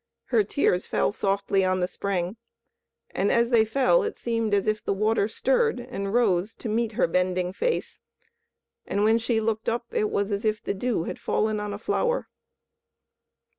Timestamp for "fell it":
3.63-4.17